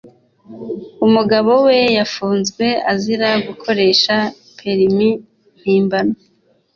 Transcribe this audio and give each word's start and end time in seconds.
Umugabo 1.05 1.51
we 1.65 1.77
yafunzwe 1.97 2.65
azira 2.91 3.29
gukoresha 3.47 4.15
perimi 4.59 5.09
mpimbano 5.59 6.15